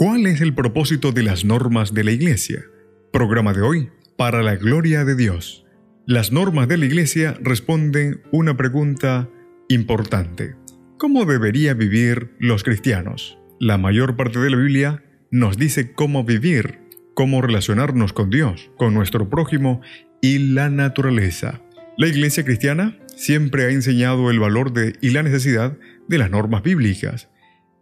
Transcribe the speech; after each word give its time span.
¿Cuál 0.00 0.24
es 0.24 0.40
el 0.40 0.54
propósito 0.54 1.12
de 1.12 1.22
las 1.22 1.44
normas 1.44 1.92
de 1.92 2.04
la 2.04 2.12
Iglesia? 2.12 2.64
Programa 3.12 3.52
de 3.52 3.60
hoy, 3.60 3.90
para 4.16 4.42
la 4.42 4.56
gloria 4.56 5.04
de 5.04 5.14
Dios. 5.14 5.66
Las 6.06 6.32
normas 6.32 6.68
de 6.68 6.78
la 6.78 6.86
Iglesia 6.86 7.36
responden 7.42 8.22
una 8.32 8.56
pregunta 8.56 9.28
importante. 9.68 10.56
¿Cómo 10.96 11.26
debería 11.26 11.74
vivir 11.74 12.30
los 12.38 12.62
cristianos? 12.64 13.36
La 13.60 13.76
mayor 13.76 14.16
parte 14.16 14.38
de 14.38 14.48
la 14.48 14.56
Biblia 14.56 15.04
nos 15.30 15.58
dice 15.58 15.92
cómo 15.92 16.24
vivir, 16.24 16.78
cómo 17.12 17.42
relacionarnos 17.42 18.14
con 18.14 18.30
Dios, 18.30 18.70
con 18.78 18.94
nuestro 18.94 19.28
prójimo 19.28 19.82
y 20.22 20.38
la 20.54 20.70
naturaleza. 20.70 21.60
La 21.98 22.08
Iglesia 22.08 22.42
cristiana 22.42 22.96
siempre 23.16 23.64
ha 23.64 23.68
enseñado 23.68 24.30
el 24.30 24.40
valor 24.40 24.72
y 25.02 25.10
la 25.10 25.22
necesidad 25.22 25.76
de 26.08 26.16
las 26.16 26.30
normas 26.30 26.62
bíblicas. 26.62 27.28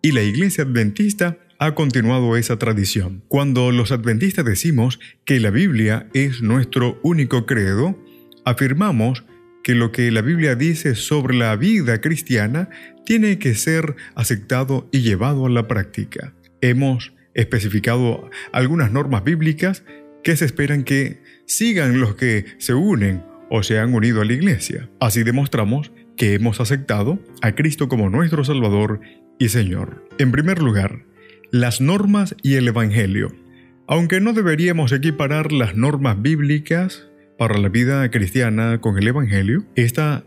Y 0.00 0.12
la 0.12 0.22
Iglesia 0.22 0.64
adventista 0.64 1.36
ha 1.58 1.74
continuado 1.74 2.36
esa 2.36 2.58
tradición. 2.58 3.22
Cuando 3.28 3.72
los 3.72 3.92
adventistas 3.92 4.44
decimos 4.44 4.98
que 5.24 5.40
la 5.40 5.50
Biblia 5.50 6.08
es 6.14 6.42
nuestro 6.42 6.98
único 7.02 7.46
credo, 7.46 7.98
afirmamos 8.44 9.24
que 9.62 9.74
lo 9.74 9.90
que 9.90 10.10
la 10.10 10.22
Biblia 10.22 10.54
dice 10.54 10.94
sobre 10.94 11.36
la 11.36 11.56
vida 11.56 12.00
cristiana 12.00 12.68
tiene 13.04 13.38
que 13.38 13.54
ser 13.54 13.96
aceptado 14.14 14.88
y 14.92 15.00
llevado 15.00 15.46
a 15.46 15.50
la 15.50 15.66
práctica. 15.66 16.34
Hemos 16.60 17.12
especificado 17.34 18.30
algunas 18.52 18.92
normas 18.92 19.24
bíblicas 19.24 19.84
que 20.22 20.36
se 20.36 20.44
esperan 20.44 20.84
que 20.84 21.20
sigan 21.46 22.00
los 22.00 22.14
que 22.14 22.44
se 22.58 22.74
unen 22.74 23.24
o 23.50 23.62
se 23.62 23.78
han 23.78 23.94
unido 23.94 24.20
a 24.20 24.24
la 24.24 24.32
iglesia. 24.32 24.88
Así 25.00 25.22
demostramos 25.22 25.92
que 26.16 26.34
hemos 26.34 26.60
aceptado 26.60 27.18
a 27.42 27.52
Cristo 27.52 27.88
como 27.88 28.10
nuestro 28.10 28.44
Salvador 28.44 29.00
y 29.38 29.48
Señor. 29.48 30.06
En 30.18 30.32
primer 30.32 30.62
lugar, 30.62 31.04
las 31.50 31.80
normas 31.80 32.36
y 32.42 32.54
el 32.54 32.68
Evangelio. 32.68 33.34
Aunque 33.88 34.20
no 34.20 34.32
deberíamos 34.32 34.92
equiparar 34.92 35.52
las 35.52 35.76
normas 35.76 36.20
bíblicas 36.20 37.08
para 37.38 37.58
la 37.58 37.68
vida 37.68 38.10
cristiana 38.10 38.80
con 38.80 38.98
el 38.98 39.06
Evangelio, 39.06 39.64
esta 39.76 40.24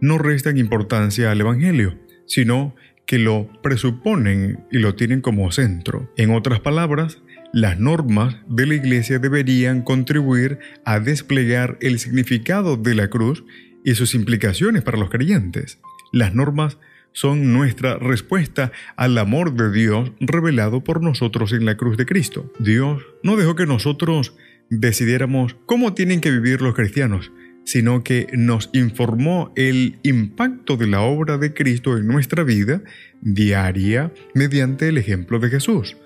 no 0.00 0.18
restan 0.18 0.58
importancia 0.58 1.30
al 1.30 1.40
Evangelio, 1.40 1.98
sino 2.26 2.74
que 3.06 3.18
lo 3.18 3.48
presuponen 3.62 4.64
y 4.70 4.78
lo 4.78 4.94
tienen 4.94 5.22
como 5.22 5.50
centro. 5.50 6.12
En 6.16 6.30
otras 6.30 6.60
palabras, 6.60 7.22
las 7.52 7.80
normas 7.80 8.36
de 8.48 8.66
la 8.66 8.74
Iglesia 8.74 9.18
deberían 9.18 9.82
contribuir 9.82 10.58
a 10.84 11.00
desplegar 11.00 11.78
el 11.80 11.98
significado 11.98 12.76
de 12.76 12.94
la 12.94 13.08
cruz 13.08 13.44
y 13.84 13.94
sus 13.94 14.14
implicaciones 14.14 14.82
para 14.82 14.98
los 14.98 15.08
creyentes. 15.08 15.80
Las 16.12 16.34
normas 16.34 16.76
son 17.12 17.52
nuestra 17.52 17.98
respuesta 17.98 18.72
al 18.96 19.18
amor 19.18 19.54
de 19.54 19.72
Dios 19.72 20.12
revelado 20.20 20.84
por 20.84 21.02
nosotros 21.02 21.52
en 21.52 21.64
la 21.64 21.76
cruz 21.76 21.96
de 21.96 22.06
Cristo. 22.06 22.52
Dios 22.58 23.02
no 23.22 23.36
dejó 23.36 23.56
que 23.56 23.66
nosotros 23.66 24.34
decidiéramos 24.70 25.56
cómo 25.66 25.94
tienen 25.94 26.20
que 26.20 26.30
vivir 26.30 26.62
los 26.62 26.74
cristianos, 26.74 27.32
sino 27.64 28.02
que 28.02 28.28
nos 28.32 28.70
informó 28.72 29.52
el 29.56 29.98
impacto 30.02 30.76
de 30.76 30.86
la 30.86 31.02
obra 31.02 31.38
de 31.38 31.52
Cristo 31.52 31.96
en 31.96 32.06
nuestra 32.06 32.42
vida 32.42 32.82
diaria 33.20 34.12
mediante 34.34 34.88
el 34.88 34.96
ejemplo 34.96 35.38
de 35.38 35.50
Jesús, 35.50 35.96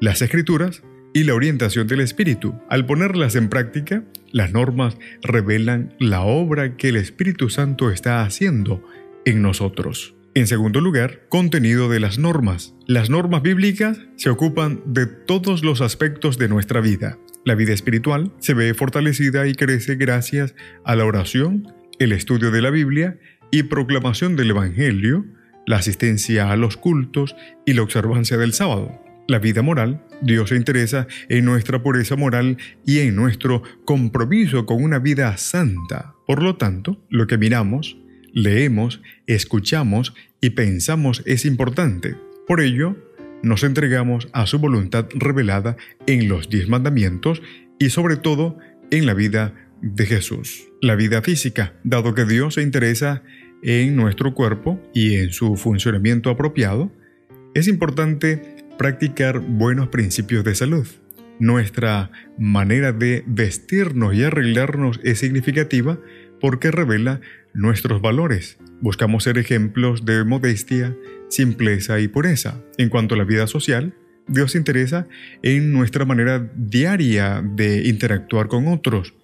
las 0.00 0.22
escrituras 0.22 0.82
y 1.12 1.22
la 1.22 1.34
orientación 1.34 1.86
del 1.86 2.00
Espíritu. 2.00 2.60
Al 2.68 2.86
ponerlas 2.86 3.36
en 3.36 3.48
práctica, 3.48 4.02
las 4.32 4.52
normas 4.52 4.98
revelan 5.22 5.94
la 6.00 6.22
obra 6.22 6.76
que 6.76 6.88
el 6.88 6.96
Espíritu 6.96 7.48
Santo 7.48 7.92
está 7.92 8.22
haciendo 8.22 8.82
en 9.24 9.40
nosotros. 9.40 10.14
En 10.36 10.48
segundo 10.48 10.80
lugar, 10.80 11.28
contenido 11.28 11.88
de 11.88 12.00
las 12.00 12.18
normas. 12.18 12.74
Las 12.88 13.08
normas 13.08 13.42
bíblicas 13.42 14.00
se 14.16 14.30
ocupan 14.30 14.82
de 14.84 15.06
todos 15.06 15.62
los 15.62 15.80
aspectos 15.80 16.38
de 16.38 16.48
nuestra 16.48 16.80
vida. 16.80 17.18
La 17.44 17.54
vida 17.54 17.72
espiritual 17.72 18.32
se 18.40 18.52
ve 18.52 18.74
fortalecida 18.74 19.46
y 19.46 19.54
crece 19.54 19.94
gracias 19.94 20.56
a 20.84 20.96
la 20.96 21.04
oración, 21.04 21.72
el 22.00 22.10
estudio 22.10 22.50
de 22.50 22.62
la 22.62 22.70
Biblia 22.70 23.16
y 23.52 23.62
proclamación 23.62 24.34
del 24.34 24.50
Evangelio, 24.50 25.24
la 25.66 25.76
asistencia 25.76 26.50
a 26.50 26.56
los 26.56 26.76
cultos 26.76 27.36
y 27.64 27.74
la 27.74 27.82
observancia 27.82 28.36
del 28.36 28.54
sábado. 28.54 29.00
La 29.28 29.38
vida 29.38 29.62
moral, 29.62 30.04
Dios 30.20 30.48
se 30.48 30.56
interesa 30.56 31.06
en 31.28 31.44
nuestra 31.44 31.80
pureza 31.80 32.16
moral 32.16 32.56
y 32.84 32.98
en 32.98 33.14
nuestro 33.14 33.62
compromiso 33.84 34.66
con 34.66 34.82
una 34.82 34.98
vida 34.98 35.36
santa. 35.36 36.16
Por 36.26 36.42
lo 36.42 36.56
tanto, 36.56 37.00
lo 37.08 37.28
que 37.28 37.38
miramos, 37.38 37.96
leemos, 38.34 39.00
escuchamos 39.26 40.12
y 40.40 40.50
pensamos 40.50 41.22
es 41.24 41.46
importante. 41.46 42.16
Por 42.46 42.60
ello, 42.60 42.96
nos 43.42 43.62
entregamos 43.62 44.28
a 44.32 44.46
su 44.46 44.58
voluntad 44.58 45.06
revelada 45.14 45.76
en 46.06 46.28
los 46.28 46.50
diez 46.50 46.68
mandamientos 46.68 47.42
y 47.78 47.90
sobre 47.90 48.16
todo 48.16 48.58
en 48.90 49.06
la 49.06 49.14
vida 49.14 49.54
de 49.80 50.06
Jesús. 50.06 50.68
La 50.82 50.96
vida 50.96 51.22
física, 51.22 51.74
dado 51.84 52.14
que 52.14 52.24
Dios 52.24 52.54
se 52.54 52.62
interesa 52.62 53.22
en 53.62 53.96
nuestro 53.96 54.34
cuerpo 54.34 54.82
y 54.92 55.14
en 55.16 55.32
su 55.32 55.56
funcionamiento 55.56 56.30
apropiado, 56.30 56.92
es 57.54 57.68
importante 57.68 58.42
practicar 58.78 59.40
buenos 59.40 59.88
principios 59.88 60.44
de 60.44 60.54
salud. 60.54 60.86
Nuestra 61.38 62.10
manera 62.38 62.92
de 62.92 63.24
vestirnos 63.26 64.14
y 64.14 64.24
arreglarnos 64.24 65.00
es 65.02 65.18
significativa 65.18 65.98
porque 66.40 66.70
revela 66.70 67.20
nuestros 67.54 68.02
valores. 68.02 68.58
Buscamos 68.80 69.24
ser 69.24 69.38
ejemplos 69.38 70.04
de 70.04 70.24
modestia, 70.24 70.96
simpleza 71.28 72.00
y 72.00 72.08
pureza. 72.08 72.60
En 72.76 72.88
cuanto 72.90 73.14
a 73.14 73.18
la 73.18 73.24
vida 73.24 73.46
social, 73.46 73.94
Dios 74.26 74.52
se 74.52 74.58
interesa 74.58 75.06
en 75.42 75.72
nuestra 75.72 76.04
manera 76.04 76.50
diaria 76.56 77.42
de 77.42 77.88
interactuar 77.88 78.48
con 78.48 78.68
otros. 78.68 79.14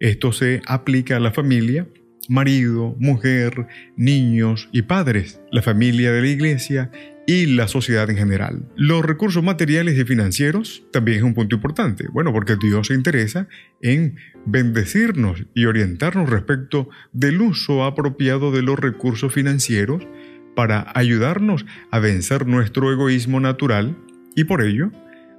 Esto 0.00 0.32
se 0.32 0.62
aplica 0.66 1.16
a 1.16 1.20
la 1.20 1.32
familia, 1.32 1.86
marido, 2.28 2.96
mujer, 2.98 3.66
niños 3.96 4.68
y 4.72 4.82
padres, 4.82 5.40
la 5.52 5.62
familia 5.62 6.12
de 6.12 6.22
la 6.22 6.28
iglesia 6.28 6.90
y 7.26 7.46
la 7.46 7.68
sociedad 7.68 8.08
en 8.10 8.16
general. 8.16 8.68
Los 8.76 9.04
recursos 9.04 9.42
materiales 9.42 9.98
y 9.98 10.04
financieros 10.04 10.84
también 10.92 11.18
es 11.18 11.24
un 11.24 11.34
punto 11.34 11.56
importante. 11.56 12.06
Bueno, 12.12 12.32
porque 12.32 12.56
Dios 12.56 12.88
se 12.88 12.94
interesa 12.94 13.48
en 13.80 14.16
bendecirnos 14.46 15.44
y 15.54 15.64
orientarnos 15.66 16.28
respecto 16.28 16.88
del 17.12 17.40
uso 17.40 17.84
apropiado 17.84 18.52
de 18.52 18.62
los 18.62 18.78
recursos 18.78 19.32
financieros 19.32 20.06
para 20.54 20.92
ayudarnos 20.94 21.66
a 21.90 21.98
vencer 21.98 22.46
nuestro 22.46 22.92
egoísmo 22.92 23.40
natural 23.40 23.96
y 24.36 24.44
por 24.44 24.62
ello 24.62 24.90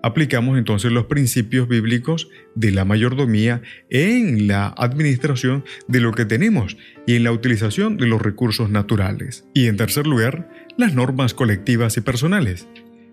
aplicamos 0.05 0.59
entonces 0.59 0.91
los 0.91 1.05
principios 1.05 1.67
bíblicos 1.67 2.29
de 2.53 2.69
la 2.69 2.85
mayordomía 2.85 3.63
en 3.89 4.47
la 4.47 4.67
administración 4.77 5.63
de 5.87 5.99
lo 5.99 6.11
que 6.11 6.25
tenemos 6.25 6.77
y 7.07 7.15
en 7.15 7.23
la 7.23 7.31
utilización 7.31 7.97
de 7.97 8.05
los 8.05 8.21
recursos 8.21 8.69
naturales. 8.69 9.45
Y 9.55 9.65
en 9.65 9.77
tercer 9.77 10.05
lugar, 10.05 10.47
las 10.77 10.93
normas 10.93 11.33
colectivas 11.33 11.97
y 11.97 12.01
personales. 12.01 12.67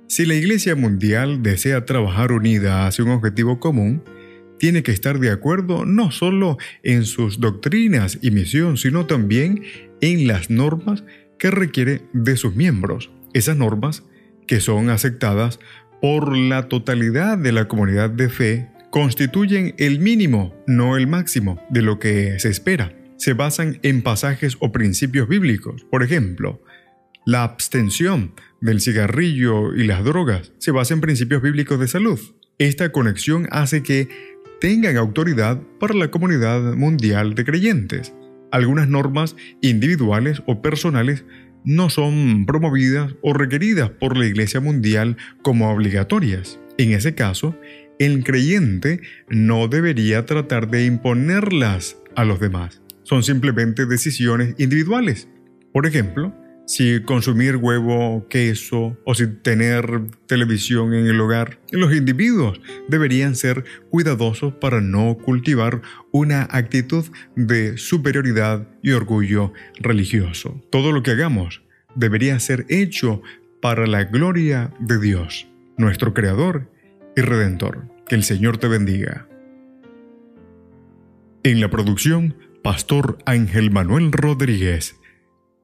Si 0.09 0.27
la 0.27 0.35
Iglesia 0.35 0.77
Mundial 0.77 1.43
desea 1.43 1.85
trabajar 1.87 2.33
unida 2.33 2.87
hacia 2.87 3.05
un 3.05 3.11
objetivo 3.11 3.61
común, 3.61 4.03
tiene 4.59 4.83
que 4.83 4.93
estar 4.93 5.19
de 5.19 5.31
acuerdo 5.31 5.85
no 5.85 6.11
solo 6.11 6.59
en 6.83 7.05
sus 7.05 7.41
doctrinas 7.41 8.19
y 8.21 8.31
misión, 8.31 8.77
sino 8.77 9.07
también 9.07 9.63
en 10.01 10.27
las 10.27 10.51
normas 10.51 11.05
que 11.39 11.51
requiere 11.51 12.03
de 12.13 12.37
sus 12.37 12.55
miembros. 12.55 13.11
Esas 13.33 13.57
normas 13.57 14.05
que 14.47 14.61
son 14.61 14.91
aceptadas 14.91 15.59
por 16.01 16.37
la 16.37 16.69
totalidad 16.69 17.39
de 17.39 17.53
la 17.53 17.69
comunidad 17.69 18.11
de 18.11 18.29
fe 18.29 18.69
constituyen 18.91 19.75
el 19.79 19.99
mínimo, 19.99 20.55
no 20.67 20.97
el 20.97 21.07
máximo, 21.07 21.65
de 21.71 21.83
lo 21.83 21.99
que 21.99 22.39
se 22.39 22.51
espera. 22.51 22.93
Se 23.17 23.33
basan 23.33 23.79
en 23.83 24.03
pasajes 24.03 24.57
o 24.61 24.71
principios 24.73 25.29
bíblicos. 25.29 25.85
Por 25.91 26.03
ejemplo, 26.03 26.61
la 27.25 27.45
abstención 27.45 28.33
del 28.61 28.81
cigarrillo 28.81 29.75
y 29.75 29.85
las 29.85 30.05
drogas 30.05 30.53
se 30.59 30.71
basa 30.71 30.95
en 30.95 31.01
principios 31.01 31.43
bíblicos 31.43 31.79
de 31.79 31.89
salud. 31.89 32.19
Esta 32.59 32.93
conexión 32.93 33.49
hace 33.51 33.83
que 33.83 34.09
tengan 34.61 34.97
autoridad 34.97 35.61
para 35.81 35.95
la 35.95 36.11
comunidad 36.11 36.75
mundial 36.75 37.35
de 37.35 37.45
creyentes. 37.45 38.15
Algunas 38.51 38.89
normas 38.89 39.37
individuales 39.61 40.43
o 40.47 40.63
personales 40.63 41.25
no 41.65 41.91
son 41.91 42.45
promovidas 42.47 43.15
o 43.23 43.33
requeridas 43.33 43.91
por 43.91 44.17
la 44.17 44.27
Iglesia 44.27 44.61
Mundial 44.61 45.17
como 45.43 45.73
obligatorias. 45.73 46.59
En 46.79 46.93
ese 46.93 47.15
caso, 47.15 47.57
el 47.99 48.25
creyente 48.25 49.01
no 49.29 49.69
debería 49.69 50.27
tratar 50.27 50.71
de 50.71 50.87
imponerlas 50.87 51.97
a 52.17 52.25
los 52.25 52.41
demás. 52.41 52.83
Son 53.05 53.23
simplemente 53.23 53.87
decisiones 53.87 54.55
individuales. 54.59 55.29
Por 55.73 55.87
ejemplo, 55.87 56.35
si 56.67 57.01
consumir 57.03 57.57
huevo, 57.57 58.27
queso 58.29 58.97
o 59.05 59.15
si 59.15 59.27
tener 59.27 59.85
televisión 60.27 60.95
en 60.95 61.07
el 61.07 61.21
hogar. 61.21 61.59
Los 61.71 61.95
individuos 61.95 62.61
deberían 62.89 63.35
ser 63.35 63.65
cuidadosos 63.91 64.55
para 64.55 64.81
no 64.81 65.17
cultivar 65.17 65.83
una 66.13 66.49
actitud 66.51 67.05
de 67.37 67.77
superioridad 67.77 68.69
y 68.83 68.93
orgullo 68.93 69.53
religioso. 69.81 70.63
Todo 70.71 70.93
lo 70.93 71.03
que 71.03 71.13
hagamos 71.13 71.63
debería 71.95 72.39
ser 72.41 72.65
hecho 72.69 73.23
para 73.61 73.87
la 73.87 74.05
gloria 74.05 74.73
de 74.81 74.99
Dios, 74.99 75.49
nuestro 75.77 76.15
Creador 76.15 76.71
y 77.17 77.21
Redentor. 77.21 77.89
Que 78.09 78.15
el 78.15 78.25
Señor 78.25 78.59
te 78.59 78.69
bendiga. 78.69 79.29
En 81.45 81.61
la 81.61 81.71
producción, 81.71 82.37
Pastor 82.63 83.19
Ángel 83.27 83.71
Manuel 83.71 84.13
Rodríguez. 84.13 84.97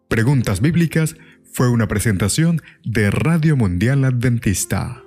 Preguntas 0.09 0.63
Bíblicas 0.63 1.17
fue 1.45 1.69
una 1.69 1.87
presentación 1.87 2.63
de 2.83 3.11
Radio 3.11 3.57
Mundial 3.59 4.05
Adventista. 4.05 5.03